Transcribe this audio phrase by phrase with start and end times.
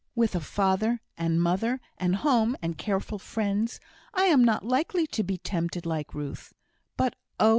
[0.15, 3.79] With a father and mother, and home and careful friends,
[4.15, 6.53] I am not likely to be tempted like Ruth;
[6.97, 7.49] but oh!